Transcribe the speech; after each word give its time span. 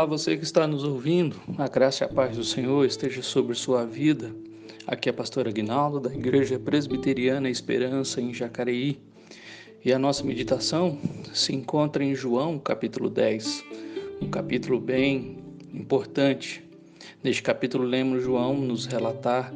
Olá, 0.00 0.06
você 0.06 0.34
que 0.34 0.44
está 0.44 0.66
nos 0.66 0.82
ouvindo, 0.82 1.36
a 1.58 1.68
graça 1.68 2.04
e 2.04 2.06
a 2.06 2.08
paz 2.08 2.34
do 2.34 2.42
Senhor 2.42 2.86
esteja 2.86 3.20
sobre 3.20 3.54
sua 3.54 3.84
vida. 3.84 4.34
Aqui 4.86 5.10
é 5.10 5.12
a 5.12 5.14
pastora 5.14 5.50
Aguinaldo, 5.50 6.00
da 6.00 6.10
Igreja 6.10 6.58
Presbiteriana 6.58 7.50
Esperança, 7.50 8.18
em 8.18 8.32
Jacareí. 8.32 8.98
E 9.84 9.92
a 9.92 9.98
nossa 9.98 10.24
meditação 10.24 10.98
se 11.34 11.54
encontra 11.54 12.02
em 12.02 12.14
João, 12.14 12.58
capítulo 12.58 13.10
10, 13.10 13.62
um 14.22 14.30
capítulo 14.30 14.80
bem 14.80 15.36
importante. 15.70 16.64
Neste 17.22 17.42
capítulo, 17.42 17.84
lemos 17.84 18.22
João 18.22 18.56
nos 18.56 18.86
relatar 18.86 19.52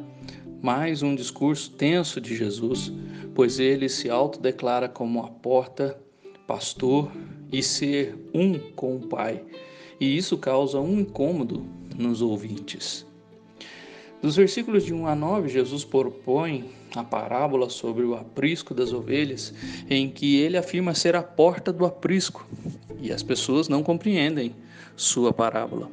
mais 0.61 1.01
um 1.01 1.15
discurso 1.15 1.71
tenso 1.71 2.21
de 2.21 2.35
Jesus, 2.35 2.93
pois 3.33 3.59
ele 3.59 3.89
se 3.89 4.11
autodeclara 4.11 4.87
como 4.87 5.23
a 5.23 5.27
porta, 5.27 5.99
pastor 6.45 7.11
e 7.51 7.63
ser 7.63 8.15
um 8.31 8.59
com 8.75 8.97
o 8.97 9.07
Pai 9.07 9.43
e 9.99 10.17
isso 10.17 10.37
causa 10.37 10.79
um 10.79 10.99
incômodo 10.99 11.65
nos 11.97 12.21
ouvintes. 12.21 13.05
Dos 14.21 14.35
versículos 14.35 14.83
de 14.83 14.93
1 14.93 15.07
a 15.07 15.15
9, 15.15 15.49
Jesus 15.49 15.83
propõe 15.83 16.71
a 16.95 17.03
parábola 17.03 17.69
sobre 17.69 18.03
o 18.03 18.15
aprisco 18.15 18.73
das 18.73 18.91
ovelhas, 18.91 19.53
em 19.89 20.09
que 20.09 20.37
ele 20.37 20.57
afirma 20.57 20.95
ser 20.95 21.15
a 21.15 21.21
porta 21.21 21.71
do 21.71 21.85
aprisco, 21.85 22.47
e 22.99 23.11
as 23.11 23.21
pessoas 23.21 23.67
não 23.67 23.83
compreendem 23.83 24.55
sua 24.95 25.31
parábola. 25.31 25.91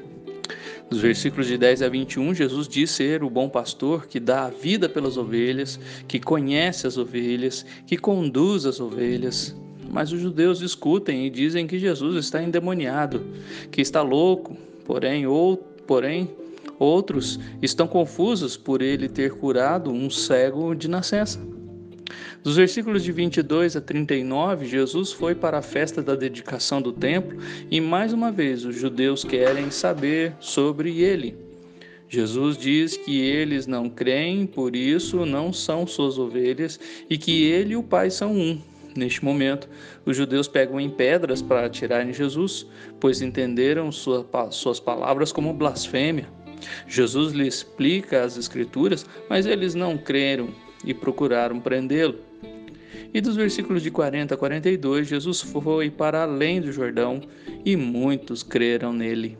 Nos 0.90 1.00
versículos 1.00 1.46
de 1.46 1.56
10 1.56 1.82
a 1.82 1.88
21, 1.88 2.34
Jesus 2.34 2.68
diz 2.68 2.90
ser 2.90 3.22
o 3.22 3.30
bom 3.30 3.48
pastor 3.48 4.06
que 4.06 4.20
dá 4.20 4.44
a 4.44 4.50
vida 4.50 4.88
pelas 4.88 5.16
ovelhas, 5.16 5.80
que 6.06 6.20
conhece 6.20 6.86
as 6.86 6.96
ovelhas, 6.96 7.64
que 7.86 7.96
conduz 7.96 8.66
as 8.66 8.78
ovelhas, 8.78 9.56
mas 9.92 10.10
os 10.10 10.18
judeus 10.18 10.58
discutem 10.58 11.26
e 11.26 11.30
dizem 11.30 11.66
que 11.66 11.78
Jesus 11.78 12.16
está 12.16 12.42
endemoniado, 12.42 13.26
que 13.70 13.82
está 13.82 14.00
louco, 14.00 14.56
porém, 14.86 15.26
ou, 15.26 15.58
porém 15.86 16.30
outros 16.78 17.38
estão 17.60 17.86
confusos 17.86 18.56
por 18.56 18.80
ele 18.80 19.06
ter 19.06 19.34
curado 19.34 19.92
um 19.92 20.08
cego 20.08 20.74
de 20.74 20.88
nascença. 20.88 21.38
Dos 22.42 22.56
versículos 22.56 23.04
de 23.04 23.12
22 23.12 23.76
a 23.76 23.80
39, 23.80 24.66
Jesus 24.66 25.12
foi 25.12 25.34
para 25.34 25.58
a 25.58 25.62
festa 25.62 26.02
da 26.02 26.16
dedicação 26.16 26.80
do 26.80 26.92
templo 26.92 27.38
e 27.70 27.78
mais 27.80 28.14
uma 28.14 28.32
vez 28.32 28.64
os 28.64 28.74
judeus 28.74 29.22
querem 29.22 29.70
saber 29.70 30.34
sobre 30.40 31.02
ele. 31.02 31.36
Jesus 32.08 32.56
diz 32.56 32.96
que 32.96 33.20
eles 33.20 33.66
não 33.66 33.88
creem, 33.88 34.46
por 34.46 34.74
isso 34.74 35.24
não 35.24 35.52
são 35.52 35.86
suas 35.86 36.18
ovelhas 36.18 36.80
e 37.08 37.16
que 37.16 37.44
ele 37.44 37.74
e 37.74 37.76
o 37.76 37.82
Pai 37.82 38.10
são 38.10 38.32
um. 38.32 38.71
Neste 38.94 39.24
momento, 39.24 39.68
os 40.04 40.16
judeus 40.16 40.46
pegam 40.48 40.80
em 40.80 40.90
pedras 40.90 41.40
para 41.40 41.66
atirarem 41.66 42.12
Jesus, 42.12 42.66
pois 43.00 43.22
entenderam 43.22 43.90
sua, 43.90 44.26
suas 44.50 44.78
palavras 44.78 45.32
como 45.32 45.54
blasfêmia. 45.54 46.28
Jesus 46.86 47.32
lhe 47.32 47.46
explica 47.46 48.22
as 48.22 48.36
Escrituras, 48.36 49.06
mas 49.28 49.46
eles 49.46 49.74
não 49.74 49.96
creram 49.96 50.50
e 50.84 50.92
procuraram 50.92 51.58
prendê-lo. 51.58 52.18
E 53.14 53.20
dos 53.20 53.36
versículos 53.36 53.82
de 53.82 53.90
40 53.90 54.34
a 54.34 54.38
42, 54.38 55.08
Jesus 55.08 55.40
foi 55.40 55.90
para 55.90 56.22
além 56.22 56.60
do 56.60 56.72
Jordão 56.72 57.20
e 57.64 57.76
muitos 57.76 58.42
creram 58.42 58.92
nele. 58.92 59.36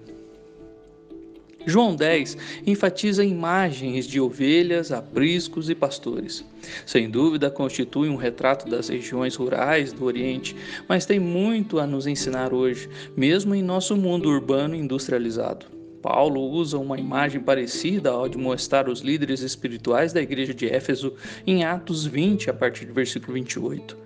João 1.64 1.94
10 1.94 2.36
enfatiza 2.66 3.24
imagens 3.24 4.06
de 4.06 4.20
ovelhas, 4.20 4.90
apriscos 4.90 5.70
e 5.70 5.74
pastores. 5.74 6.44
Sem 6.84 7.08
dúvida, 7.08 7.50
constitui 7.50 8.08
um 8.08 8.16
retrato 8.16 8.68
das 8.68 8.88
regiões 8.88 9.36
rurais 9.36 9.92
do 9.92 10.04
Oriente, 10.04 10.56
mas 10.88 11.06
tem 11.06 11.20
muito 11.20 11.78
a 11.78 11.86
nos 11.86 12.06
ensinar 12.06 12.52
hoje, 12.52 12.88
mesmo 13.16 13.54
em 13.54 13.62
nosso 13.62 13.96
mundo 13.96 14.28
urbano 14.28 14.74
industrializado. 14.74 15.66
Paulo 16.02 16.40
usa 16.40 16.76
uma 16.78 16.98
imagem 16.98 17.40
parecida 17.40 18.10
ao 18.10 18.28
de 18.28 18.36
mostrar 18.36 18.88
os 18.88 19.00
líderes 19.00 19.40
espirituais 19.40 20.12
da 20.12 20.20
igreja 20.20 20.52
de 20.52 20.68
Éfeso 20.68 21.14
em 21.46 21.64
Atos 21.64 22.04
20, 22.04 22.50
a 22.50 22.54
partir 22.54 22.86
do 22.86 22.92
versículo 22.92 23.34
28. 23.34 23.96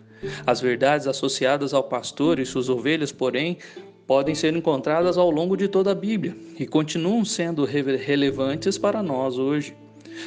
As 0.47 0.61
verdades 0.61 1.07
associadas 1.07 1.73
ao 1.73 1.85
pastor 1.85 2.39
e 2.39 2.47
suas 2.47 2.69
ovelhas, 2.69 3.13
porém, 3.13 3.59
podem 4.07 4.35
ser 4.35 4.55
encontradas 4.55 5.19
ao 5.19 5.31
longo 5.31 5.57
de 5.57 5.69
toda 5.69 5.91
a 5.91 5.95
Bíblia 5.95 6.37
e 6.59 6.67
continuam 6.67 7.25
sendo 7.25 7.65
relevantes 7.65 8.79
para 8.79 9.03
nós 9.03 9.37
hoje. 9.37 9.75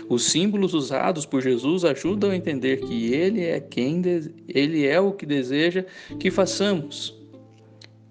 Os 0.07 0.25
símbolos 0.25 0.73
usados 0.73 1.25
por 1.25 1.41
Jesus 1.41 1.84
ajudam 1.84 2.29
a 2.29 2.35
entender 2.35 2.81
que 2.81 3.13
ele 3.13 3.44
é 3.44 3.59
quem 3.59 4.01
ele 4.47 4.85
é 4.85 5.00
o 5.00 5.13
que 5.13 5.25
deseja 5.25 5.85
que 6.19 6.29
façamos. 6.29 7.17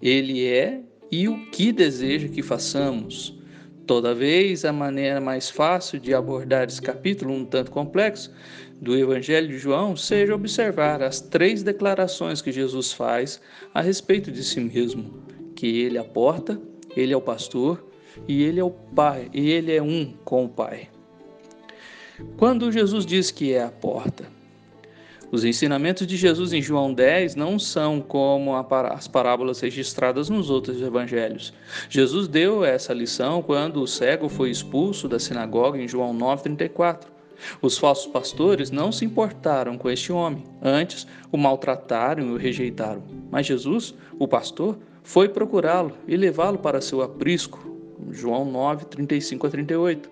Ele 0.01 0.45
é 0.45 0.81
e 1.11 1.27
o 1.27 1.49
que 1.51 1.71
deseja 1.71 2.27
que 2.27 2.41
façamos. 2.41 3.37
Toda 3.85 4.13
vez 4.13 4.65
a 4.65 4.73
maneira 4.73 5.19
mais 5.21 5.49
fácil 5.49 5.99
de 5.99 6.13
abordar 6.13 6.67
esse 6.67 6.81
capítulo 6.81 7.33
um 7.33 7.45
tanto 7.45 7.71
complexo 7.71 8.31
do 8.79 8.95
Evangelho 8.95 9.47
de 9.47 9.57
João 9.57 9.95
seja 9.95 10.35
observar 10.35 11.01
as 11.01 11.19
três 11.19 11.63
declarações 11.63 12.41
que 12.41 12.51
Jesus 12.51 12.93
faz 12.93 13.41
a 13.73 13.81
respeito 13.81 14.31
de 14.31 14.43
si 14.43 14.59
mesmo 14.59 15.38
que 15.59 15.81
ele 15.81 15.97
é 15.97 16.01
a 16.01 16.05
porta, 16.05 16.57
ele 16.95 17.11
é 17.11 17.17
o 17.17 17.21
pastor 17.21 17.85
e 18.25 18.43
ele 18.43 18.61
é 18.61 18.63
o 18.63 18.71
pai, 18.71 19.29
e 19.33 19.51
ele 19.51 19.75
é 19.75 19.81
um 19.81 20.13
com 20.23 20.45
o 20.45 20.49
pai. 20.49 20.87
Quando 22.37 22.71
Jesus 22.71 23.05
diz 23.05 23.29
que 23.29 23.53
é 23.53 23.61
a 23.61 23.69
porta, 23.69 24.25
os 25.29 25.43
ensinamentos 25.43 26.07
de 26.07 26.15
Jesus 26.15 26.53
em 26.53 26.61
João 26.61 26.93
10 26.93 27.35
não 27.35 27.59
são 27.59 27.99
como 27.99 28.55
as 28.55 29.07
parábolas 29.07 29.59
registradas 29.59 30.29
nos 30.29 30.49
outros 30.49 30.81
evangelhos. 30.81 31.53
Jesus 31.89 32.29
deu 32.29 32.63
essa 32.63 32.93
lição 32.93 33.41
quando 33.41 33.81
o 33.81 33.87
cego 33.87 34.29
foi 34.29 34.49
expulso 34.49 35.09
da 35.09 35.19
sinagoga 35.19 35.77
em 35.77 35.89
João 35.89 36.13
9:34. 36.13 37.07
Os 37.61 37.77
falsos 37.77 38.07
pastores 38.07 38.71
não 38.71 38.91
se 38.91 39.05
importaram 39.05 39.77
com 39.77 39.89
este 39.89 40.11
homem, 40.11 40.43
antes 40.61 41.05
o 41.31 41.37
maltrataram 41.37 42.27
e 42.27 42.31
o 42.31 42.37
rejeitaram. 42.37 43.03
Mas 43.29 43.45
Jesus, 43.45 43.93
o 44.17 44.27
pastor, 44.27 44.77
foi 45.09 45.27
procurá-lo 45.27 45.93
e 46.07 46.15
levá-lo 46.15 46.59
para 46.59 46.79
seu 46.79 47.01
aprisco. 47.01 47.59
João 48.11 48.45
9, 48.45 48.85
35 48.85 49.47
a 49.47 49.49
38. 49.49 50.07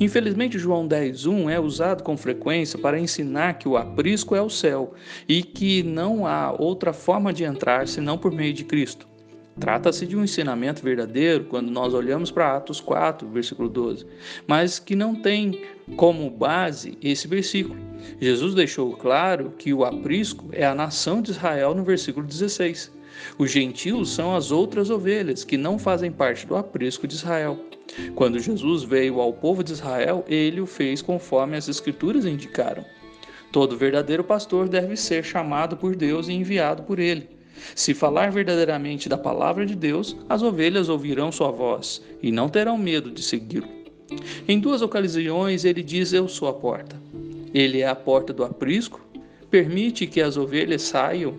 Infelizmente, 0.00 0.58
João 0.58 0.88
10:1 0.88 1.50
é 1.50 1.60
usado 1.60 2.02
com 2.02 2.16
frequência 2.16 2.78
para 2.78 2.98
ensinar 2.98 3.58
que 3.58 3.68
o 3.68 3.76
aprisco 3.76 4.34
é 4.34 4.40
o 4.40 4.48
céu 4.48 4.94
e 5.28 5.42
que 5.42 5.82
não 5.82 6.26
há 6.26 6.56
outra 6.58 6.94
forma 6.94 7.34
de 7.34 7.44
entrar 7.44 7.86
senão 7.86 8.16
por 8.16 8.32
meio 8.32 8.54
de 8.54 8.64
Cristo. 8.64 9.06
Trata-se 9.58 10.06
de 10.06 10.16
um 10.16 10.24
ensinamento 10.24 10.82
verdadeiro 10.82 11.44
quando 11.44 11.70
nós 11.70 11.92
olhamos 11.92 12.30
para 12.30 12.56
Atos 12.56 12.80
4, 12.80 13.28
versículo 13.28 13.68
12, 13.68 14.06
mas 14.46 14.78
que 14.78 14.96
não 14.96 15.14
tem 15.14 15.60
como 15.96 16.30
base 16.30 16.96
esse 17.02 17.28
versículo. 17.28 17.78
Jesus 18.18 18.54
deixou 18.54 18.96
claro 18.96 19.52
que 19.58 19.74
o 19.74 19.84
aprisco 19.84 20.48
é 20.52 20.64
a 20.64 20.74
nação 20.74 21.20
de 21.20 21.30
Israel 21.32 21.74
no 21.74 21.84
versículo 21.84 22.26
16. 22.26 22.99
Os 23.38 23.50
gentios 23.50 24.10
são 24.10 24.34
as 24.34 24.50
outras 24.50 24.90
ovelhas 24.90 25.44
que 25.44 25.56
não 25.56 25.78
fazem 25.78 26.10
parte 26.10 26.46
do 26.46 26.56
aprisco 26.56 27.06
de 27.06 27.14
Israel. 27.14 27.58
Quando 28.14 28.38
Jesus 28.38 28.82
veio 28.82 29.20
ao 29.20 29.32
povo 29.32 29.64
de 29.64 29.72
Israel, 29.72 30.24
ele 30.28 30.60
o 30.60 30.66
fez 30.66 31.02
conforme 31.02 31.56
as 31.56 31.68
Escrituras 31.68 32.24
indicaram. 32.24 32.84
Todo 33.52 33.76
verdadeiro 33.76 34.22
pastor 34.22 34.68
deve 34.68 34.96
ser 34.96 35.24
chamado 35.24 35.76
por 35.76 35.96
Deus 35.96 36.28
e 36.28 36.32
enviado 36.32 36.84
por 36.84 36.98
ele. 36.98 37.28
Se 37.74 37.92
falar 37.92 38.30
verdadeiramente 38.30 39.08
da 39.08 39.18
palavra 39.18 39.66
de 39.66 39.74
Deus, 39.74 40.16
as 40.28 40.42
ovelhas 40.42 40.88
ouvirão 40.88 41.32
sua 41.32 41.50
voz 41.50 42.00
e 42.22 42.30
não 42.30 42.48
terão 42.48 42.78
medo 42.78 43.10
de 43.10 43.22
segui-lo. 43.22 43.68
Em 44.46 44.58
duas 44.58 44.82
ocasiões 44.82 45.64
ele 45.64 45.82
diz: 45.82 46.12
Eu 46.12 46.28
sou 46.28 46.48
a 46.48 46.52
porta. 46.52 46.96
Ele 47.52 47.80
é 47.80 47.88
a 47.88 47.94
porta 47.94 48.32
do 48.32 48.44
aprisco, 48.44 49.00
permite 49.50 50.06
que 50.06 50.20
as 50.20 50.36
ovelhas 50.36 50.82
saiam 50.82 51.34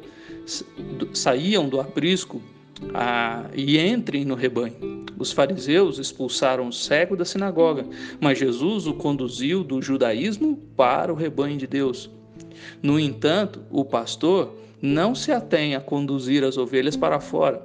saíam 1.14 1.68
do 1.70 1.80
aprisco 1.80 2.42
e 3.54 3.78
entrem 3.78 4.26
no 4.26 4.36
rebanho. 4.36 5.02
Os 5.18 5.32
fariseus 5.32 6.00
expulsaram 6.00 6.68
o 6.68 6.74
cego 6.74 7.16
da 7.16 7.24
sinagoga, 7.24 7.86
mas 8.20 8.40
Jesus 8.40 8.88
o 8.88 8.94
conduziu 8.94 9.64
do 9.64 9.82
judaísmo 9.82 10.58
para 10.76 11.14
o 11.14 11.16
rebanho 11.16 11.58
de 11.58 11.68
Deus. 11.68 12.10
No 12.82 13.00
entanto, 13.00 13.62
o 13.70 13.86
pastor 13.86 14.56
não 14.82 15.14
se 15.14 15.32
atém 15.32 15.76
a 15.76 15.80
conduzir 15.80 16.44
as 16.44 16.58
ovelhas 16.58 16.98
para 16.98 17.20
fora, 17.20 17.64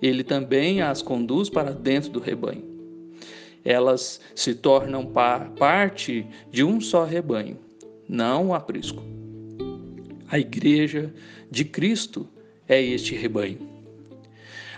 ele 0.00 0.24
também 0.24 0.80
as 0.80 1.02
conduz 1.02 1.50
para 1.50 1.72
dentro 1.72 2.10
do 2.10 2.20
rebanho. 2.20 2.64
Elas 3.62 4.20
se 4.34 4.54
tornam 4.54 5.06
parte 5.58 6.26
de 6.50 6.64
um 6.64 6.80
só 6.80 7.04
rebanho, 7.04 7.58
não 8.08 8.48
o 8.48 8.54
aprisco. 8.54 9.02
A 10.34 10.38
igreja 10.40 11.14
de 11.48 11.64
Cristo 11.64 12.28
é 12.66 12.82
este 12.82 13.14
rebanho. 13.14 13.60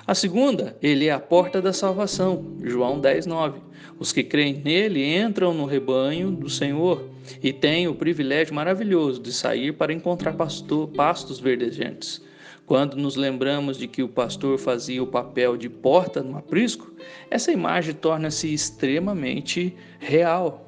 A 0.06 0.14
segunda, 0.14 0.76
ele 0.82 1.06
é 1.06 1.10
a 1.10 1.18
porta 1.18 1.62
da 1.62 1.72
salvação, 1.72 2.58
João 2.62 3.00
10, 3.00 3.24
9. 3.24 3.60
Os 3.98 4.12
que 4.12 4.22
creem 4.22 4.60
nele 4.62 5.16
entram 5.16 5.54
no 5.54 5.64
rebanho 5.64 6.30
do 6.30 6.50
Senhor 6.50 7.08
e 7.42 7.54
têm 7.54 7.88
o 7.88 7.94
privilégio 7.94 8.54
maravilhoso 8.54 9.22
de 9.22 9.32
sair 9.32 9.72
para 9.72 9.94
encontrar 9.94 10.34
pastor, 10.34 10.88
pastos 10.88 11.40
verdejantes. 11.40 12.20
Quando 12.66 12.94
nos 12.94 13.16
lembramos 13.16 13.78
de 13.78 13.88
que 13.88 14.02
o 14.02 14.08
pastor 14.10 14.58
fazia 14.58 15.02
o 15.02 15.06
papel 15.06 15.56
de 15.56 15.70
porta 15.70 16.22
no 16.22 16.36
aprisco, 16.36 16.92
essa 17.30 17.50
imagem 17.50 17.94
torna-se 17.94 18.52
extremamente 18.52 19.74
real. 19.98 20.65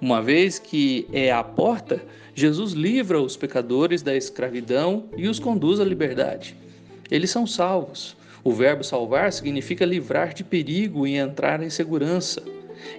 Uma 0.00 0.22
vez 0.22 0.58
que 0.58 1.06
é 1.12 1.32
a 1.32 1.42
porta, 1.42 2.02
Jesus 2.34 2.72
livra 2.72 3.20
os 3.20 3.36
pecadores 3.36 4.02
da 4.02 4.16
escravidão 4.16 5.04
e 5.16 5.28
os 5.28 5.38
conduz 5.38 5.80
à 5.80 5.84
liberdade. 5.84 6.56
Eles 7.10 7.30
são 7.30 7.46
salvos. 7.46 8.16
O 8.42 8.52
verbo 8.52 8.84
salvar 8.84 9.32
significa 9.32 9.84
livrar 9.84 10.32
de 10.32 10.44
perigo 10.44 11.06
e 11.06 11.16
entrar 11.16 11.62
em 11.62 11.70
segurança 11.70 12.42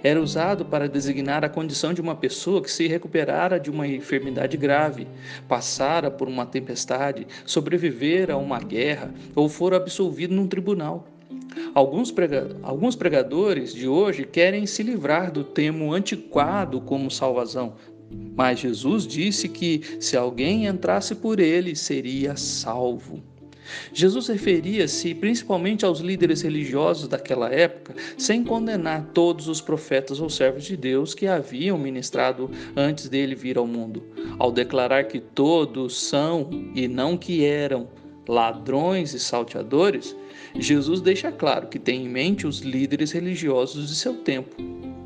era 0.02 0.20
usado 0.20 0.64
para 0.64 0.88
designar 0.88 1.44
a 1.44 1.48
condição 1.48 1.92
de 1.92 2.00
uma 2.00 2.14
pessoa 2.14 2.62
que 2.62 2.70
se 2.70 2.86
recuperara 2.86 3.58
de 3.58 3.70
uma 3.70 3.86
enfermidade 3.86 4.56
grave, 4.56 5.06
passara 5.48 6.10
por 6.10 6.28
uma 6.28 6.46
tempestade, 6.46 7.26
sobrevivera 7.44 8.34
a 8.34 8.38
uma 8.38 8.58
guerra 8.58 9.12
ou 9.34 9.48
fora 9.48 9.76
absolvido 9.76 10.34
num 10.34 10.46
tribunal. 10.46 11.06
Alguns, 11.74 12.10
prega... 12.10 12.56
Alguns 12.62 12.96
pregadores 12.96 13.72
de 13.74 13.86
hoje 13.88 14.24
querem 14.24 14.66
se 14.66 14.82
livrar 14.82 15.30
do 15.30 15.44
termo 15.44 15.92
antiquado 15.92 16.80
como 16.80 17.10
salvação, 17.10 17.74
mas 18.34 18.60
Jesus 18.60 19.06
disse 19.06 19.48
que 19.48 19.82
se 20.00 20.16
alguém 20.16 20.66
entrasse 20.66 21.14
por 21.14 21.40
ele, 21.40 21.76
seria 21.76 22.36
salvo. 22.36 23.22
Jesus 23.92 24.28
referia-se 24.28 25.14
principalmente 25.14 25.84
aos 25.84 26.00
líderes 26.00 26.42
religiosos 26.42 27.06
daquela 27.06 27.52
época, 27.52 27.94
sem 28.16 28.42
condenar 28.42 29.10
todos 29.12 29.48
os 29.48 29.60
profetas 29.60 30.20
ou 30.20 30.30
servos 30.30 30.64
de 30.64 30.76
Deus 30.76 31.14
que 31.14 31.26
haviam 31.26 31.76
ministrado 31.78 32.50
antes 32.74 33.08
dele 33.08 33.34
vir 33.34 33.58
ao 33.58 33.66
mundo, 33.66 34.02
ao 34.38 34.50
declarar 34.50 35.04
que 35.04 35.20
todos 35.20 36.00
são 36.00 36.48
e 36.74 36.88
não 36.88 37.16
que 37.16 37.44
eram 37.44 37.88
ladrões 38.26 39.14
e 39.14 39.18
salteadores. 39.18 40.14
Jesus 40.58 41.00
deixa 41.00 41.30
claro 41.30 41.68
que 41.68 41.78
tem 41.78 42.04
em 42.04 42.08
mente 42.08 42.46
os 42.46 42.60
líderes 42.60 43.12
religiosos 43.12 43.88
de 43.88 43.94
seu 43.94 44.14
tempo. 44.14 44.56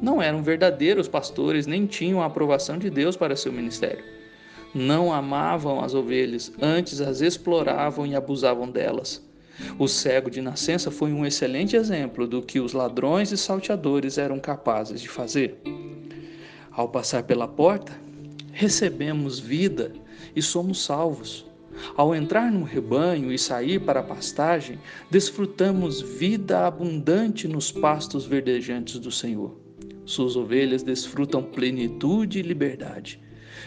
Não 0.00 0.20
eram 0.20 0.42
verdadeiros 0.42 1.06
pastores 1.06 1.66
nem 1.66 1.86
tinham 1.86 2.22
a 2.22 2.26
aprovação 2.26 2.78
de 2.78 2.90
Deus 2.90 3.16
para 3.16 3.36
seu 3.36 3.52
ministério 3.52 4.02
não 4.74 5.12
amavam 5.12 5.82
as 5.82 5.94
ovelhas, 5.94 6.50
antes 6.60 7.00
as 7.00 7.20
exploravam 7.20 8.06
e 8.06 8.14
abusavam 8.14 8.70
delas. 8.70 9.22
O 9.78 9.86
cego 9.86 10.30
de 10.30 10.40
nascença 10.40 10.90
foi 10.90 11.12
um 11.12 11.26
excelente 11.26 11.76
exemplo 11.76 12.26
do 12.26 12.40
que 12.40 12.58
os 12.58 12.72
ladrões 12.72 13.30
e 13.32 13.36
salteadores 13.36 14.16
eram 14.16 14.38
capazes 14.38 15.00
de 15.00 15.08
fazer. 15.08 15.56
Ao 16.70 16.88
passar 16.88 17.24
pela 17.24 17.46
porta, 17.46 17.92
recebemos 18.50 19.38
vida 19.38 19.92
e 20.34 20.40
somos 20.40 20.82
salvos. 20.82 21.44
Ao 21.96 22.14
entrar 22.14 22.50
no 22.50 22.64
rebanho 22.64 23.32
e 23.32 23.38
sair 23.38 23.80
para 23.80 24.00
a 24.00 24.02
pastagem, 24.04 24.78
desfrutamos 25.10 26.00
vida 26.00 26.66
abundante 26.66 27.46
nos 27.48 27.70
pastos 27.70 28.24
verdejantes 28.24 28.98
do 28.98 29.10
Senhor. 29.10 29.56
Suas 30.04 30.36
ovelhas 30.36 30.82
desfrutam 30.82 31.42
plenitude 31.42 32.38
e 32.38 32.42
liberdade. 32.42 33.20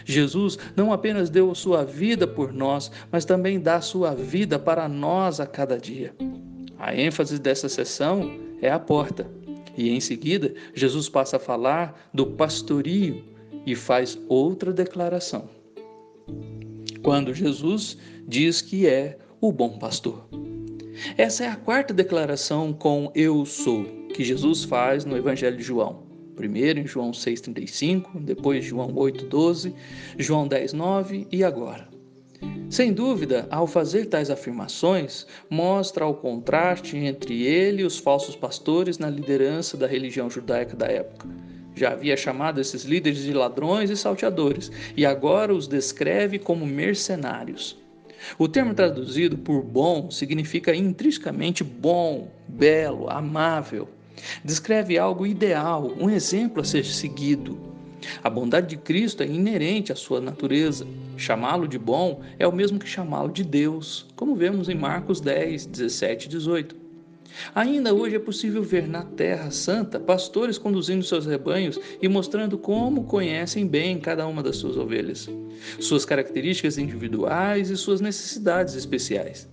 Jesus 0.04 0.58
não 0.76 0.92
apenas 0.92 1.30
deu 1.30 1.54
sua 1.54 1.84
vida 1.84 2.26
por 2.26 2.52
nós, 2.52 2.90
mas 3.10 3.24
também 3.24 3.58
dá 3.58 3.80
sua 3.80 4.14
vida 4.14 4.58
para 4.58 4.88
nós 4.88 5.40
a 5.40 5.46
cada 5.46 5.78
dia. 5.78 6.14
A 6.78 6.94
ênfase 6.94 7.38
dessa 7.38 7.68
sessão 7.68 8.38
é 8.60 8.70
a 8.70 8.78
porta. 8.78 9.30
E 9.76 9.90
em 9.90 10.00
seguida, 10.00 10.54
Jesus 10.74 11.08
passa 11.08 11.36
a 11.36 11.40
falar 11.40 12.08
do 12.12 12.26
pastorio 12.26 13.24
e 13.66 13.74
faz 13.74 14.18
outra 14.28 14.72
declaração. 14.72 15.48
Quando 17.06 17.32
Jesus 17.32 17.96
diz 18.26 18.60
que 18.60 18.84
é 18.84 19.16
o 19.40 19.52
bom 19.52 19.78
pastor. 19.78 20.28
Essa 21.16 21.44
é 21.44 21.46
a 21.46 21.54
quarta 21.54 21.94
declaração 21.94 22.72
com 22.72 23.12
eu 23.14 23.46
sou 23.46 23.84
que 24.12 24.24
Jesus 24.24 24.64
faz 24.64 25.04
no 25.04 25.16
Evangelho 25.16 25.56
de 25.56 25.62
João. 25.62 26.02
Primeiro 26.34 26.80
em 26.80 26.86
João 26.86 27.12
6,35, 27.12 28.24
depois 28.24 28.64
João 28.64 28.92
8,12, 28.92 29.72
João 30.18 30.48
10,9 30.48 31.28
e 31.30 31.44
agora. 31.44 31.88
Sem 32.68 32.92
dúvida, 32.92 33.46
ao 33.52 33.68
fazer 33.68 34.06
tais 34.06 34.28
afirmações, 34.28 35.28
mostra 35.48 36.08
o 36.08 36.14
contraste 36.14 36.96
entre 36.96 37.46
ele 37.46 37.82
e 37.82 37.86
os 37.86 37.98
falsos 37.98 38.34
pastores 38.34 38.98
na 38.98 39.08
liderança 39.08 39.76
da 39.76 39.86
religião 39.86 40.28
judaica 40.28 40.74
da 40.74 40.86
época. 40.86 41.28
Já 41.76 41.90
havia 41.90 42.16
chamado 42.16 42.58
esses 42.58 42.84
líderes 42.84 43.22
de 43.22 43.34
ladrões 43.34 43.90
e 43.90 43.96
salteadores, 43.96 44.72
e 44.96 45.04
agora 45.04 45.54
os 45.54 45.68
descreve 45.68 46.38
como 46.38 46.64
mercenários. 46.66 47.76
O 48.38 48.48
termo 48.48 48.72
traduzido 48.72 49.36
por 49.36 49.62
bom 49.62 50.10
significa 50.10 50.74
intrinsecamente 50.74 51.62
bom, 51.62 52.28
belo, 52.48 53.10
amável. 53.10 53.90
Descreve 54.42 54.98
algo 54.98 55.26
ideal, 55.26 55.92
um 56.00 56.08
exemplo 56.08 56.62
a 56.62 56.64
ser 56.64 56.86
seguido. 56.86 57.58
A 58.24 58.30
bondade 58.30 58.68
de 58.68 58.78
Cristo 58.78 59.22
é 59.22 59.26
inerente 59.26 59.92
à 59.92 59.96
sua 59.96 60.18
natureza. 60.18 60.86
Chamá-lo 61.18 61.68
de 61.68 61.78
bom 61.78 62.22
é 62.38 62.46
o 62.46 62.52
mesmo 62.52 62.78
que 62.78 62.88
chamá-lo 62.88 63.30
de 63.30 63.44
Deus, 63.44 64.06
como 64.16 64.34
vemos 64.34 64.70
em 64.70 64.74
Marcos 64.74 65.20
10, 65.20 65.66
17 65.66 66.24
e 66.24 66.28
18. 66.30 66.85
Ainda 67.54 67.94
hoje 67.94 68.16
é 68.16 68.18
possível 68.18 68.62
ver 68.62 68.86
na 68.86 69.02
Terra 69.02 69.50
Santa 69.50 69.98
pastores 69.98 70.58
conduzindo 70.58 71.04
seus 71.04 71.26
rebanhos 71.26 71.78
e 72.00 72.08
mostrando 72.08 72.58
como 72.58 73.04
conhecem 73.04 73.66
bem 73.66 73.98
cada 73.98 74.26
uma 74.26 74.42
das 74.42 74.56
suas 74.56 74.76
ovelhas, 74.76 75.28
suas 75.80 76.04
características 76.04 76.78
individuais 76.78 77.70
e 77.70 77.76
suas 77.76 78.00
necessidades 78.00 78.74
especiais. 78.74 79.48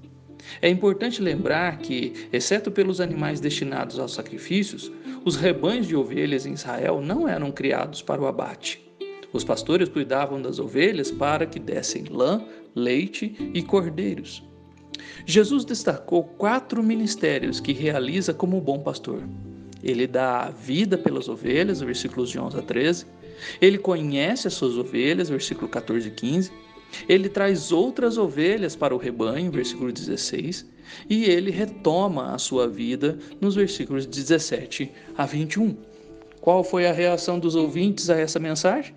É 0.61 0.69
importante 0.69 1.21
lembrar 1.21 1.77
que, 1.77 2.27
exceto 2.31 2.69
pelos 2.69 2.99
animais 2.99 3.39
destinados 3.39 3.97
aos 3.97 4.13
sacrifícios, 4.13 4.91
os 5.25 5.35
rebanhos 5.35 5.87
de 5.87 5.95
ovelhas 5.95 6.45
em 6.45 6.53
Israel 6.53 7.01
não 7.01 7.27
eram 7.27 7.51
criados 7.51 8.01
para 8.01 8.21
o 8.21 8.27
abate. 8.27 8.83
Os 9.31 9.43
pastores 9.43 9.89
cuidavam 9.89 10.41
das 10.41 10.59
ovelhas 10.59 11.09
para 11.09 11.45
que 11.45 11.59
dessem 11.59 12.03
lã, 12.03 12.43
leite 12.75 13.51
e 13.53 13.63
cordeiros. 13.63 14.43
Jesus 15.25 15.65
destacou 15.65 16.23
quatro 16.23 16.83
ministérios 16.83 17.59
que 17.59 17.73
realiza 17.73 18.33
como 18.33 18.59
bom 18.61 18.79
pastor. 18.79 19.23
Ele 19.83 20.07
dá 20.07 20.45
a 20.45 20.49
vida 20.49 20.97
pelas 20.97 21.27
ovelhas, 21.27 21.81
versículos 21.81 22.29
de 22.29 22.39
11 22.39 22.57
a 22.57 22.61
13. 22.61 23.05
Ele 23.61 23.77
conhece 23.77 24.47
as 24.47 24.53
suas 24.53 24.77
ovelhas, 24.77 25.29
versículo 25.29 25.67
14 25.67 26.07
e 26.07 26.11
15. 26.11 26.51
Ele 27.09 27.27
traz 27.27 27.71
outras 27.71 28.17
ovelhas 28.17 28.75
para 28.75 28.93
o 28.93 28.97
rebanho, 28.97 29.51
versículo 29.51 29.91
16, 29.91 30.65
e 31.09 31.25
ele 31.25 31.51
retoma 31.51 32.33
a 32.33 32.37
sua 32.37 32.67
vida 32.67 33.17
nos 33.41 33.55
versículos 33.55 34.05
17 34.05 34.91
a 35.17 35.25
21. 35.25 35.75
Qual 36.39 36.63
foi 36.63 36.85
a 36.85 36.93
reação 36.93 37.39
dos 37.39 37.55
ouvintes 37.55 38.09
a 38.09 38.19
essa 38.19 38.39
mensagem? 38.39 38.93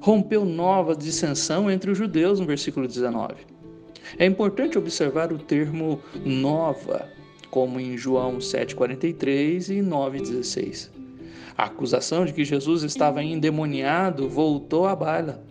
Rompeu 0.00 0.44
nova 0.44 0.94
dissensão 0.94 1.70
entre 1.70 1.90
os 1.90 1.98
judeus, 1.98 2.38
no 2.38 2.46
versículo 2.46 2.86
19. 2.86 3.51
É 4.18 4.26
importante 4.26 4.78
observar 4.78 5.32
o 5.32 5.38
termo 5.38 6.00
nova, 6.24 7.08
como 7.50 7.80
em 7.80 7.96
João 7.96 8.38
7,43 8.38 9.68
e 9.68 9.82
9,16. 9.82 10.90
A 11.56 11.64
acusação 11.64 12.24
de 12.24 12.32
que 12.32 12.44
Jesus 12.44 12.82
estava 12.82 13.22
endemoniado 13.22 14.28
voltou 14.28 14.86
à 14.86 14.96
baila 14.96 15.42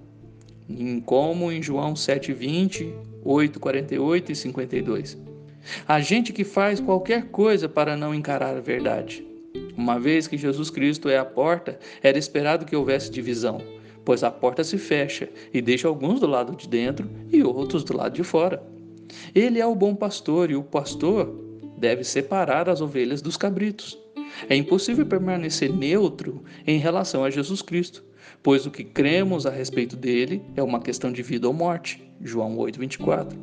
como 1.05 1.51
em 1.51 1.61
João 1.61 1.93
7:20, 1.95 2.93
8:48 3.23 4.29
e 4.29 4.35
52. 4.35 5.17
A 5.87 5.99
gente 5.99 6.33
que 6.33 6.43
faz 6.43 6.79
qualquer 6.79 7.25
coisa 7.27 7.69
para 7.69 7.95
não 7.95 8.15
encarar 8.15 8.55
a 8.55 8.61
verdade. 8.61 9.25
Uma 9.77 9.99
vez 9.99 10.27
que 10.27 10.37
Jesus 10.37 10.69
Cristo 10.69 11.09
é 11.09 11.17
a 11.17 11.25
porta, 11.25 11.79
era 12.01 12.17
esperado 12.17 12.65
que 12.65 12.75
houvesse 12.75 13.11
divisão, 13.11 13.61
pois 14.03 14.23
a 14.23 14.31
porta 14.31 14.63
se 14.63 14.77
fecha 14.77 15.29
e 15.53 15.61
deixa 15.61 15.87
alguns 15.87 16.19
do 16.19 16.27
lado 16.27 16.55
de 16.55 16.67
dentro 16.67 17.09
e 17.31 17.43
outros 17.43 17.83
do 17.83 17.95
lado 17.95 18.13
de 18.13 18.23
fora. 18.23 18.61
Ele 19.33 19.59
é 19.59 19.65
o 19.65 19.75
bom 19.75 19.95
pastor 19.95 20.49
e 20.49 20.55
o 20.55 20.63
pastor 20.63 21.33
deve 21.77 22.03
separar 22.03 22.69
as 22.69 22.81
ovelhas 22.81 23.21
dos 23.21 23.37
cabritos. 23.37 23.97
É 24.49 24.55
impossível 24.55 25.05
permanecer 25.05 25.71
neutro 25.73 26.43
em 26.65 26.77
relação 26.77 27.23
a 27.23 27.29
Jesus 27.29 27.61
Cristo, 27.61 28.03
pois 28.41 28.65
o 28.65 28.71
que 28.71 28.83
cremos 28.83 29.45
a 29.45 29.49
respeito 29.49 29.95
dele 29.95 30.41
é 30.55 30.63
uma 30.63 30.79
questão 30.79 31.11
de 31.11 31.21
vida 31.21 31.47
ou 31.47 31.53
morte. 31.53 32.01
João 32.21 32.57
8:24. 32.57 33.37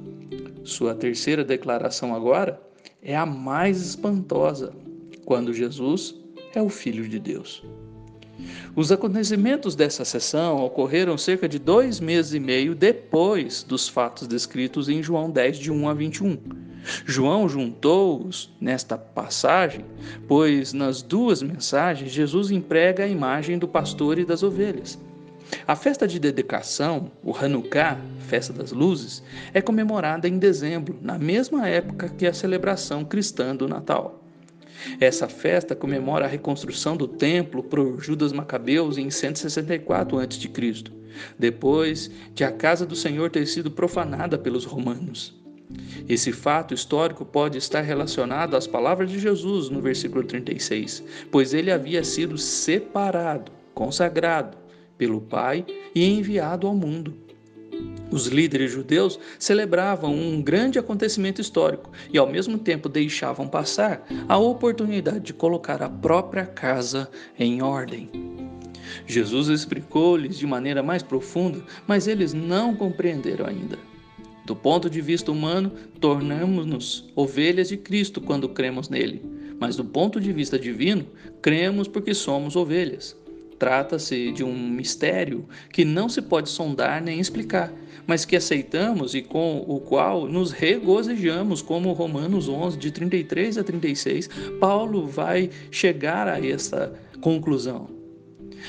Sua 0.65 0.95
terceira 0.95 1.45
declaração 1.45 2.15
agora 2.15 2.61
é 3.03 3.17
a 3.17 3.27
mais 3.27 3.81
espantosa, 3.81 4.73
quando 5.25 5.53
Jesus 5.53 6.15
é 6.55 6.63
o 6.63 6.69
filho 6.69 7.09
de 7.09 7.19
Deus. 7.19 7.65
Os 8.77 8.93
acontecimentos 8.93 9.75
dessa 9.75 10.05
sessão 10.05 10.65
ocorreram 10.65 11.19
cerca 11.19 11.49
de 11.49 11.59
dois 11.59 12.01
meses 12.01 12.35
e 12.35 12.41
meio 12.41 12.75
depois 12.75 13.63
dos 13.63 13.89
fatos 13.89 14.29
descritos 14.29 14.89
em 14.89 15.03
João 15.03 15.31
10, 15.31 15.59
de 15.59 15.73
1 15.73 15.89
a 15.89 15.95
21. 15.95 16.39
João 17.05 17.49
juntou-os 17.49 18.51
nesta 18.61 18.97
passagem, 18.97 19.85
pois 20.27 20.73
nas 20.73 21.03
duas 21.03 21.43
mensagens 21.43 22.13
Jesus 22.13 22.51
emprega 22.51 23.05
a 23.05 23.09
imagem 23.09 23.59
do 23.59 23.67
pastor 23.67 24.19
e 24.19 24.25
das 24.25 24.43
ovelhas. 24.43 24.99
A 25.67 25.75
festa 25.75 26.07
de 26.07 26.19
dedicação, 26.19 27.11
o 27.23 27.35
Hanukkah, 27.35 27.99
festa 28.21 28.53
das 28.53 28.71
luzes, 28.71 29.23
é 29.53 29.61
comemorada 29.61 30.29
em 30.29 30.39
dezembro, 30.39 30.99
na 31.01 31.19
mesma 31.19 31.69
época 31.69 32.09
que 32.09 32.27
a 32.27 32.35
celebração 32.35 33.05
cristã 33.05 33.57
do 33.57 33.67
Natal. 33.67 34.23
Essa 35.01 35.29
festa 35.29 35.75
comemora 35.75 36.25
a 36.25 36.29
reconstrução 36.29 36.97
do 36.97 37.09
templo 37.09 37.63
por 37.63 38.03
Judas 38.03 38.33
Macabeus 38.33 38.99
em 38.99 39.11
164 39.11 40.19
a.C., 40.19 40.85
depois 41.39 42.11
de 42.35 42.45
a 42.45 42.53
casa 42.53 42.87
do 42.87 42.95
Senhor 42.95 43.31
ter 43.31 43.47
sido 43.47 43.71
profanada 43.71 44.39
pelos 44.39 44.65
romanos. 44.65 45.37
Esse 46.09 46.33
fato 46.33 46.73
histórico 46.73 47.25
pode 47.25 47.59
estar 47.59 47.83
relacionado 47.83 48.57
às 48.57 48.67
palavras 48.67 49.11
de 49.11 49.19
Jesus 49.19 49.69
no 49.69 49.83
versículo 49.83 50.25
36, 50.25 51.03
pois 51.31 51.53
ele 51.53 51.71
havia 51.71 52.03
sido 52.03 52.39
separado, 52.39 53.53
consagrado 53.75 54.57
pelo 54.97 55.21
Pai 55.21 55.67
e 55.95 56.05
enviado 56.05 56.67
ao 56.67 56.75
mundo. 56.75 57.28
Os 58.11 58.27
líderes 58.27 58.73
judeus 58.73 59.19
celebravam 59.39 60.15
um 60.15 60.41
grande 60.41 60.79
acontecimento 60.79 61.41
histórico 61.41 61.91
e, 62.13 62.17
ao 62.17 62.27
mesmo 62.27 62.59
tempo, 62.59 62.89
deixavam 62.89 63.47
passar 63.47 64.07
a 64.27 64.39
oportunidade 64.39 65.21
de 65.21 65.35
colocar 65.35 65.83
a 65.83 65.89
própria 65.89 66.47
casa 66.47 67.11
em 67.39 67.63
ordem. 67.63 68.11
Jesus 69.07 69.49
explicou-lhes 69.49 70.39
de 70.39 70.47
maneira 70.47 70.83
mais 70.83 71.03
profunda, 71.03 71.63
mas 71.87 72.07
eles 72.07 72.33
não 72.33 72.75
compreenderam 72.75 73.47
ainda. 73.47 73.79
Do 74.47 74.57
ponto 74.57 74.89
de 74.89 75.03
vista 75.03 75.31
humano, 75.31 75.71
tornamos-nos 76.01 77.07
ovelhas 77.15 77.69
de 77.69 77.77
Cristo 77.77 78.19
quando 78.19 78.49
cremos 78.49 78.89
nele, 78.89 79.23
mas 79.61 79.77
do 79.77 79.85
ponto 79.85 80.19
de 80.19 80.33
vista 80.33 80.59
divino, 80.59 81.05
cremos 81.43 81.87
porque 81.87 82.15
somos 82.15 82.57
ovelhas. 82.57 83.15
Trata-se 83.59 84.31
de 84.31 84.45
um 84.45 84.57
mistério 84.57 85.49
que 85.73 85.85
não 85.85 86.09
se 86.09 86.23
pode 86.23 86.49
sondar 86.49 87.03
nem 87.03 87.19
explicar, 87.19 87.73
mas 88.07 88.25
que 88.25 88.37
aceitamos 88.37 89.15
e 89.15 89.21
com 89.21 89.65
o 89.67 89.81
qual 89.81 90.27
nos 90.27 90.53
regozijamos, 90.53 91.61
como 91.61 91.93
Romanos 91.93 92.49
11, 92.49 92.79
de 92.79 92.91
33 92.91 93.59
a 93.59 93.65
36, 93.65 94.29
Paulo 94.61 95.07
vai 95.07 95.51
chegar 95.71 96.29
a 96.29 96.45
essa 96.45 96.93
conclusão. 97.21 97.91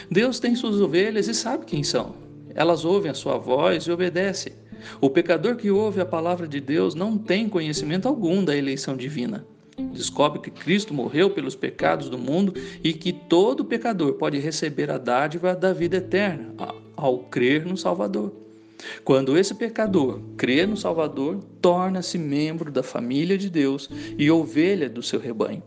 Deus 0.10 0.40
tem 0.40 0.56
suas 0.56 0.82
ovelhas 0.82 1.28
e 1.28 1.34
sabe 1.34 1.66
quem 1.66 1.84
são. 1.84 2.16
Elas 2.56 2.84
ouvem 2.84 3.12
a 3.12 3.16
sua 3.16 3.38
voz 3.38 3.84
e 3.84 3.92
obedecem. 3.92 4.54
O 5.00 5.10
pecador 5.10 5.56
que 5.56 5.70
ouve 5.70 6.02
a 6.02 6.06
palavra 6.06 6.48
de 6.48 6.60
Deus 6.60 6.96
não 6.96 7.18
tem 7.18 7.48
conhecimento 7.48 8.08
algum 8.08 8.44
da 8.44 8.56
eleição 8.56 8.98
divina. 8.98 9.46
Descobre 9.88 10.40
que 10.40 10.52
Cristo 10.52 10.94
morreu 10.94 11.30
pelos 11.30 11.56
pecados 11.56 12.10
do 12.10 12.18
mundo 12.18 12.54
e 12.84 12.94
que 12.94 13.12
todo 13.14 13.66
pecador 13.66 14.14
pode 14.14 14.38
receber 14.40 14.92
a 14.92 14.98
dádiva 14.98 15.56
da 15.56 15.74
vida 15.74 15.98
eterna 15.98 16.54
ao 16.96 17.20
crer 17.20 17.66
no 17.66 17.78
Salvador. 17.78 18.34
Quando 19.04 19.38
esse 19.38 19.54
pecador 19.56 20.22
crê 20.38 20.66
no 20.66 20.78
Salvador, 20.78 21.40
torna-se 21.62 22.18
membro 22.18 22.72
da 22.72 22.82
família 22.82 23.38
de 23.38 23.50
Deus 23.50 23.90
e 24.18 24.32
ovelha 24.32 24.90
do 24.90 25.04
seu 25.04 25.20
rebanho. 25.20 25.64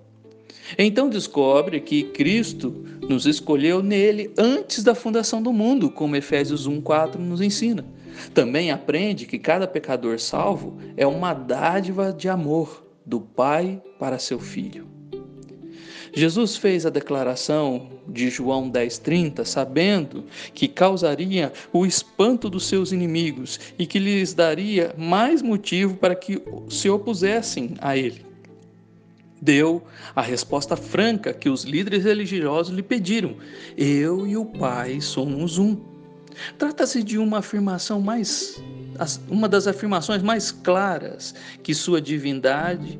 Então 0.79 1.09
descobre 1.09 1.81
que 1.81 2.05
Cristo 2.05 2.85
nos 3.09 3.27
escolheu 3.27 3.83
nele 3.83 4.33
antes 4.39 4.83
da 4.83 4.95
fundação 4.95 5.43
do 5.43 5.53
mundo, 5.53 5.91
como 5.91 6.17
Efésios 6.17 6.67
1:4 6.67 7.19
nos 7.19 7.41
ensina. 7.41 7.85
Também 8.33 8.71
aprende 8.71 9.27
que 9.27 9.39
cada 9.39 9.67
pecador 9.67 10.19
salvo 10.19 10.79
é 10.97 11.07
uma 11.07 11.35
dádiva 11.35 12.13
de 12.13 12.29
amor 12.29 12.87
do 13.05 13.21
Pai 13.21 13.83
para 14.03 14.19
seu 14.19 14.41
Filho. 14.41 14.89
Jesus 16.13 16.57
fez 16.57 16.85
a 16.85 16.91
declaração 16.91 17.89
de 18.09 18.31
João 18.31 18.69
10,30, 18.69 19.45
sabendo 19.45 20.25
que 20.53 20.67
causaria 20.67 21.53
o 21.73 21.87
espanto 21.87 22.51
dos 22.51 22.67
seus 22.67 22.91
inimigos 22.91 23.61
e 23.79 23.87
que 23.87 24.01
lhes 24.01 24.35
daria 24.35 24.93
mais 24.99 25.41
motivo 25.41 25.95
para 25.95 26.17
que 26.17 26.43
se 26.69 26.91
opusessem 26.91 27.75
a 27.81 27.97
ele. 27.97 28.27
Deu 29.41 29.85
a 30.17 30.21
resposta 30.21 30.77
franca 30.77 31.33
que 31.33 31.49
os 31.49 31.63
líderes 31.63 32.03
religiosos 32.03 32.75
lhe 32.75 32.83
pediram: 32.83 33.37
Eu 33.79 34.27
e 34.27 34.37
o 34.37 34.45
Pai 34.45 35.01
somos 35.01 35.59
um. 35.59 35.77
Trata-se 36.59 37.05
de 37.05 37.19
uma 37.19 37.39
afirmação 37.39 38.01
mais 38.01 38.61
uma 39.31 39.49
das 39.49 39.69
afirmações 39.69 40.23
mais 40.23 40.51
claras 40.51 41.37
que 41.63 41.73
sua 41.73 42.01
divindade, 42.01 42.99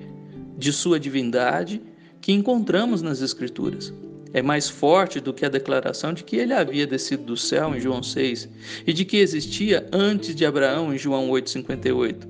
de 0.63 0.73
sua 0.73 0.99
divindade, 0.99 1.83
que 2.21 2.33
encontramos 2.33 3.03
nas 3.03 3.21
escrituras. 3.21 3.93
É 4.33 4.41
mais 4.41 4.69
forte 4.69 5.21
do 5.21 5.35
que 5.35 5.45
a 5.45 5.49
declaração 5.49 6.15
de 6.15 6.23
que 6.23 6.37
ele 6.37 6.55
havia 6.55 6.87
descido 6.87 7.25
do 7.25 7.37
céu 7.37 7.75
em 7.75 7.81
João 7.81 8.03
6 8.03 8.49
e 8.87 8.93
de 8.93 9.05
que 9.05 9.19
existia 9.19 9.87
antes 9.93 10.35
de 10.35 10.47
Abraão 10.47 10.95
em 10.95 10.97
João 10.97 11.29
8:58. 11.29 12.27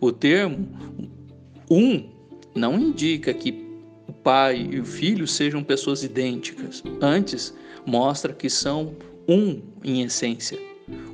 O 0.00 0.12
termo 0.12 0.68
um 1.70 2.10
não 2.54 2.78
indica 2.78 3.32
que 3.32 3.64
o 4.08 4.12
pai 4.12 4.68
e 4.70 4.80
o 4.80 4.84
filho 4.84 5.26
sejam 5.26 5.62
pessoas 5.62 6.02
idênticas. 6.02 6.82
Antes, 7.00 7.54
mostra 7.86 8.32
que 8.32 8.50
são 8.50 8.94
um 9.28 9.62
em 9.84 10.02
essência. 10.02 10.58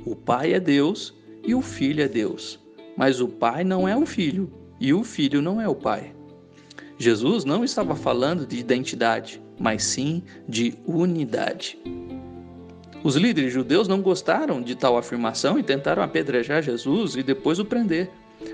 O 0.03 0.15
Pai 0.15 0.53
é 0.53 0.59
Deus 0.59 1.13
e 1.45 1.53
o 1.53 1.61
Filho 1.61 2.03
é 2.03 2.07
Deus. 2.07 2.59
Mas 2.97 3.21
o 3.21 3.27
Pai 3.27 3.63
não 3.63 3.87
é 3.87 3.95
o 3.95 4.05
Filho 4.05 4.51
e 4.79 4.91
o 4.93 5.03
Filho 5.03 5.41
não 5.41 5.61
é 5.61 5.67
o 5.67 5.75
Pai. 5.75 6.16
Jesus 6.97 7.45
não 7.45 7.63
estava 7.63 7.95
falando 7.95 8.45
de 8.45 8.57
identidade, 8.57 9.41
mas 9.59 9.83
sim 9.83 10.23
de 10.47 10.73
unidade. 10.85 11.77
Os 13.03 13.15
líderes 13.15 13.53
judeus 13.53 13.87
não 13.87 14.01
gostaram 14.01 14.61
de 14.61 14.75
tal 14.75 14.97
afirmação 14.97 15.59
e 15.59 15.63
tentaram 15.63 16.01
apedrejar 16.01 16.63
Jesus 16.63 17.15
e 17.15 17.21
depois 17.21 17.59
o 17.59 17.65
prender. 17.65 18.09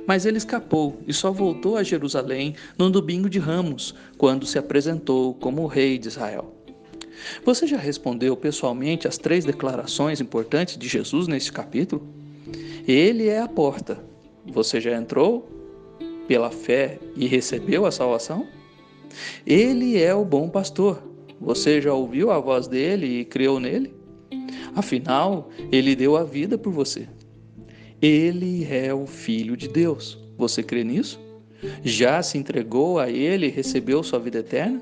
Mas 0.05 0.25
ele 0.25 0.37
escapou 0.37 1.01
e 1.07 1.13
só 1.13 1.31
voltou 1.31 1.77
a 1.77 1.83
Jerusalém 1.83 2.55
no 2.77 2.89
domingo 2.89 3.29
de 3.29 3.39
Ramos, 3.39 3.95
quando 4.17 4.45
se 4.45 4.57
apresentou 4.57 5.33
como 5.35 5.65
rei 5.65 5.97
de 5.97 6.07
Israel. 6.07 6.53
Você 7.45 7.65
já 7.65 7.77
respondeu 7.77 8.35
pessoalmente 8.35 9.07
as 9.07 9.17
três 9.17 9.45
declarações 9.45 10.19
importantes 10.19 10.77
de 10.77 10.87
Jesus 10.87 11.27
neste 11.27 11.51
capítulo? 11.51 12.05
Ele 12.87 13.27
é 13.27 13.39
a 13.39 13.47
porta. 13.47 14.03
Você 14.45 14.81
já 14.81 14.95
entrou 14.95 15.49
pela 16.27 16.49
fé 16.49 16.99
e 17.15 17.27
recebeu 17.27 17.85
a 17.85 17.91
salvação? 17.91 18.47
Ele 19.45 20.01
é 20.01 20.13
o 20.13 20.25
bom 20.25 20.49
pastor. 20.49 21.03
Você 21.39 21.81
já 21.81 21.93
ouviu 21.93 22.31
a 22.31 22.39
voz 22.39 22.67
dele 22.67 23.19
e 23.19 23.25
creu 23.25 23.59
nele? 23.59 23.93
Afinal, 24.75 25.49
ele 25.71 25.95
deu 25.95 26.15
a 26.17 26.23
vida 26.23 26.57
por 26.57 26.71
você. 26.71 27.07
Ele 28.01 28.65
é 28.65 28.93
o 28.93 29.05
Filho 29.05 29.55
de 29.55 29.67
Deus. 29.67 30.17
Você 30.37 30.63
crê 30.63 30.83
nisso? 30.83 31.19
Já 31.83 32.21
se 32.23 32.37
entregou 32.37 32.99
a 32.99 33.09
ele 33.09 33.47
e 33.47 33.51
recebeu 33.51 34.03
sua 34.03 34.19
vida 34.19 34.39
eterna? 34.39 34.81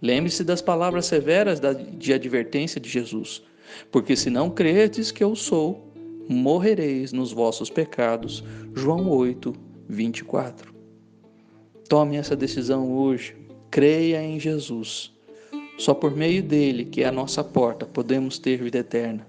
Lembre-se 0.00 0.42
das 0.42 0.60
palavras 0.60 1.06
severas 1.06 1.60
de 1.96 2.12
advertência 2.12 2.80
de 2.80 2.88
Jesus. 2.88 3.42
Porque 3.90 4.16
se 4.16 4.28
não 4.28 4.50
credes 4.50 5.10
que 5.10 5.22
eu 5.22 5.36
sou, 5.36 5.92
morrereis 6.28 7.12
nos 7.12 7.32
vossos 7.32 7.70
pecados. 7.70 8.42
João 8.74 9.08
8, 9.08 9.54
24. 9.92 10.72
Tome 11.88 12.16
essa 12.16 12.34
decisão 12.34 12.90
hoje. 12.92 13.36
Creia 13.70 14.22
em 14.22 14.40
Jesus. 14.40 15.12
Só 15.78 15.94
por 15.94 16.16
meio 16.16 16.42
dele, 16.42 16.84
que 16.84 17.02
é 17.02 17.06
a 17.06 17.12
nossa 17.12 17.44
porta, 17.44 17.86
podemos 17.86 18.38
ter 18.38 18.62
vida 18.62 18.78
eterna. 18.78 19.26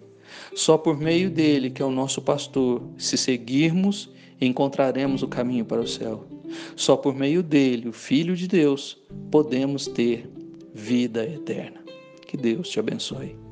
Só 0.55 0.77
por 0.77 0.98
meio 0.98 1.29
dele, 1.29 1.70
que 1.70 1.82
é 1.82 1.86
o 1.86 1.91
nosso 1.91 2.22
pastor, 2.22 2.82
se 2.98 3.17
seguirmos, 3.17 4.10
encontraremos 4.39 5.24
o 5.24 5.27
caminho 5.27 5.65
para 5.65 5.82
o 5.82 5.88
céu. 5.88 6.25
Só 6.75 6.96
por 6.96 7.15
meio 7.15 7.41
dele, 7.41 7.89
o 7.89 7.93
Filho 7.93 8.36
de 8.36 8.48
Deus, 8.48 9.01
podemos 9.32 9.88
ter 9.88 10.29
vida 10.74 11.24
eterna. 11.24 11.84
Que 12.27 12.38
Deus 12.38 12.70
te 12.70 12.79
abençoe. 12.79 13.42